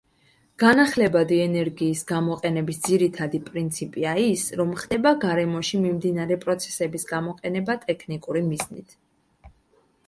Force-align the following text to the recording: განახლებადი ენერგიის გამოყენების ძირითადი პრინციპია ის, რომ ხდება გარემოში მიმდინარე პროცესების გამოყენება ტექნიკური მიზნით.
განახლებადი 0.61 1.35
ენერგიის 1.41 2.01
გამოყენების 2.11 2.79
ძირითადი 2.87 3.41
პრინციპია 3.51 4.15
ის, 4.23 4.47
რომ 4.63 4.73
ხდება 4.81 5.13
გარემოში 5.27 5.83
მიმდინარე 5.85 6.41
პროცესების 6.47 7.09
გამოყენება 7.15 7.79
ტექნიკური 7.87 8.45
მიზნით. 8.51 9.01